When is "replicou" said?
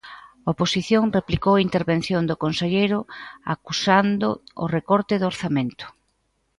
1.17-1.53